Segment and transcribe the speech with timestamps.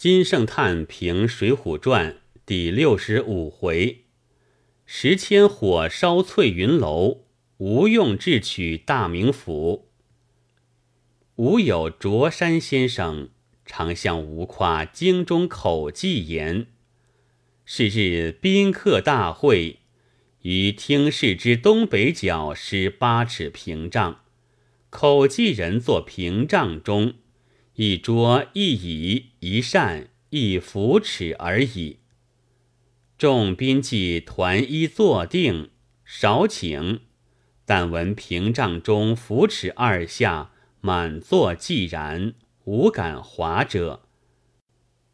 [0.00, 2.12] 金圣叹评《水浒传》
[2.46, 4.06] 第六十五回：
[4.86, 7.24] 时迁火烧翠云楼，
[7.58, 9.90] 吴用智取大名府。
[11.36, 13.28] 吴有卓山先生，
[13.66, 16.68] 常向吴夸京中口技言。
[17.66, 19.80] 是日宾客大会，
[20.40, 24.22] 于厅室之东北角施八尺屏障，
[24.88, 27.16] 口技人坐屏障中。
[27.82, 32.00] 一桌一椅一扇一扶持而已。
[33.16, 35.70] 众宾既团一坐定，
[36.04, 37.00] 少请，
[37.64, 44.02] 但闻屏障中扶持二下满座寂然，无敢滑者。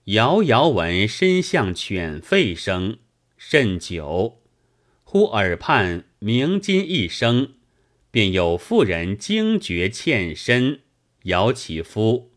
[0.07, 2.99] 遥遥闻身向犬吠声
[3.37, 4.43] 甚久，
[5.05, 7.51] 忽耳畔鸣金一声，
[8.11, 10.81] 便有妇人惊觉欠身，
[11.23, 12.33] 摇其夫。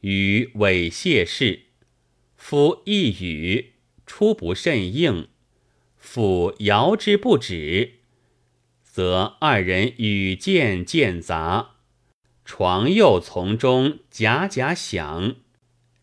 [0.00, 1.64] 与猥亵事，
[2.36, 3.72] 夫一语
[4.06, 5.28] 出不甚应，
[5.96, 8.00] 父摇之不止，
[8.82, 11.76] 则二人语渐渐杂，
[12.44, 15.36] 床又从中夹夹响，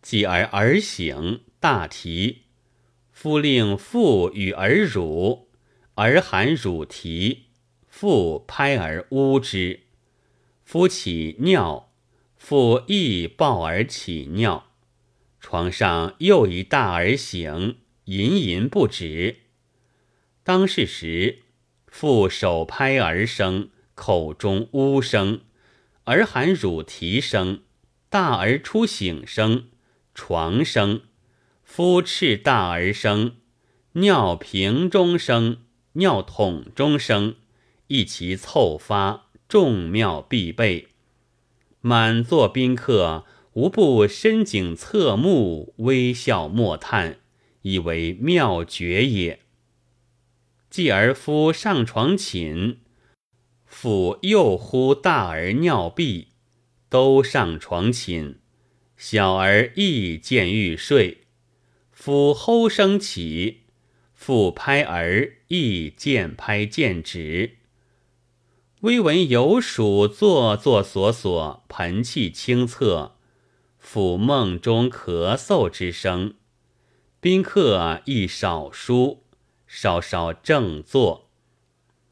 [0.02, 2.44] 继而而醒，大啼。
[3.12, 5.50] 夫令父与儿辱，
[5.96, 7.46] 儿含乳啼，
[7.88, 9.80] 父拍而呜之，
[10.64, 11.87] 夫起尿。
[12.50, 14.72] 父亦抱而起尿，
[15.42, 19.40] 床上又一大儿醒，吟吟不止。
[20.46, 21.40] 当是时，
[21.88, 25.42] 父手拍儿声，口中呜声，
[26.06, 27.64] 儿含乳啼声，
[28.08, 29.66] 大儿出醒声，
[30.14, 31.02] 床声，
[31.66, 33.36] 夫斥大儿声，
[33.92, 35.58] 尿瓶中声，
[35.96, 37.36] 尿桶中声，
[37.88, 40.88] 一齐凑发，众妙必备。
[41.88, 47.20] 满座宾客无不深景侧目，微笑莫叹，
[47.62, 49.40] 以为妙绝也。
[50.70, 52.80] 继而夫上床寝，
[53.66, 56.28] 父又呼大儿尿闭，
[56.90, 58.36] 都上床寝，
[58.98, 61.20] 小儿亦渐欲睡。
[61.94, 63.62] 夫吼声起，
[64.14, 67.57] 父拍儿亦渐拍渐止。
[68.82, 73.14] 微闻有鼠作作索索，盆气清澈，
[73.84, 76.36] 抚梦中咳嗽之声。
[77.20, 79.24] 宾客亦少疏，
[79.66, 81.28] 稍稍正坐。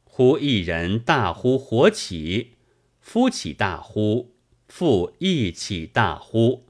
[0.06, 2.54] 忽一人大呼火起，
[3.00, 4.34] 夫起大呼，
[4.68, 6.66] 父亦起大呼，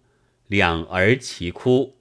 [0.48, 1.96] 两儿齐哭。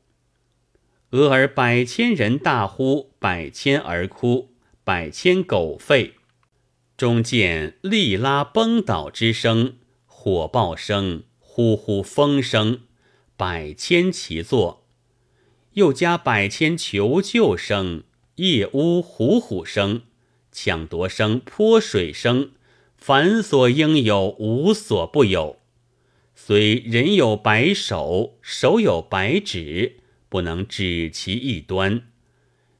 [1.11, 4.50] 俄而百千人大呼，百千儿哭，
[4.82, 6.15] 百千狗吠。
[6.97, 9.75] 中见力拉崩倒之声，
[10.06, 12.82] 火爆声，呼呼风声，
[13.37, 14.84] 百千齐作；
[15.72, 18.05] 又加百千求救声，
[18.37, 20.03] 夜呜虎虎声，
[20.53, 22.53] 抢夺声，泼水声，
[22.97, 25.59] 凡所应有，无所不有。
[26.37, 29.97] 虽人有百手，手有百指，
[30.28, 32.03] 不能指其一端；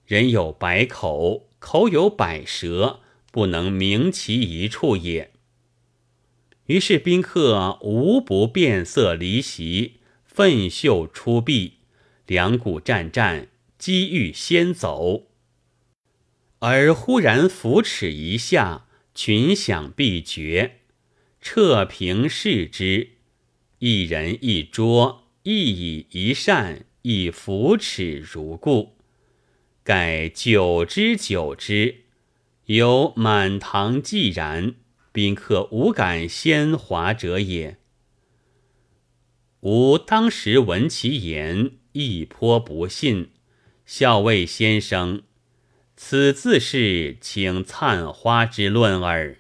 [0.07, 3.01] 人有百口，口有百舌。
[3.35, 5.33] 不能明其一处也。
[6.67, 11.73] 于是宾客无不变色离席，奋袖出臂，
[12.29, 15.27] 两股战战，机欲先走。
[16.61, 18.87] 而忽然扶持一下，
[19.17, 20.77] 群响毕绝，
[21.41, 23.15] 撤平视之，
[23.81, 28.97] 一人一桌，一椅一扇，一扶持如故。
[29.83, 32.04] 盖久之久之。
[32.67, 34.75] 有满堂寂然，
[35.13, 37.77] 宾客无敢先华者也。
[39.61, 43.31] 吾当时闻其言，亦颇不信。
[43.85, 45.23] 校尉先生，
[45.95, 49.37] 此自是请灿花之论耳，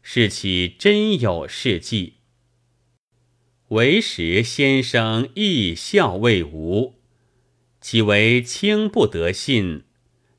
[0.00, 2.14] 是其真有事迹。
[3.68, 6.94] 唯时先生亦校尉吾，
[7.82, 9.84] 岂为轻不得信，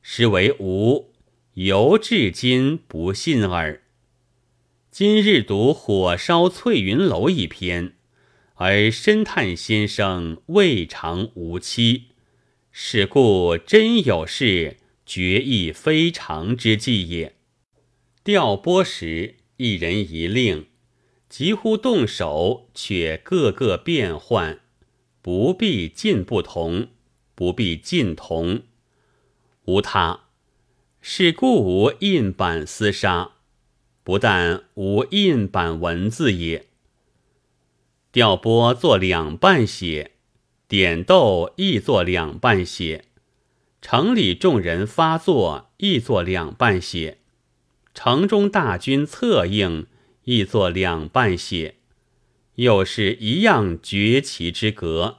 [0.01, 1.12] 实为吾。
[1.55, 3.83] 犹至今不信耳。
[4.89, 7.93] 今日读《火烧翠云楼》一篇，
[8.55, 12.05] 而深叹先生未尝无期，
[12.71, 17.35] 是故真有事，决意非常之计也。
[18.23, 20.65] 调拨时，一人一令，
[21.29, 24.59] 急乎动手，却个个变换，
[25.21, 26.87] 不必尽不同，
[27.35, 28.63] 不必尽同，
[29.65, 30.22] 无他。
[31.05, 33.31] 是故无印版厮杀，
[34.05, 36.67] 不但无印版文字也。
[38.13, 40.11] 调拨作两半写，
[40.65, 43.01] 点斗亦作两半写；
[43.81, 47.17] 城里众人发作亦作两半写；
[47.93, 49.87] 城中大军策应
[50.23, 51.75] 亦作两半写。
[52.55, 55.17] 又是一样绝奇之格。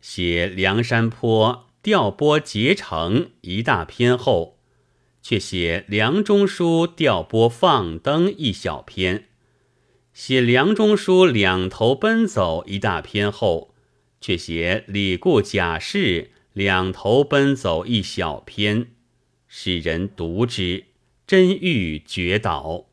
[0.00, 4.58] 写梁山坡调拨结成一大篇后，
[5.20, 9.24] 却写梁中书调拨放灯一小篇；
[10.14, 13.74] 写梁中书两头奔走一大篇后，
[14.20, 18.92] 却写李固贾氏两头奔走一小篇，
[19.48, 20.84] 使人读之
[21.26, 22.86] 真欲绝倒。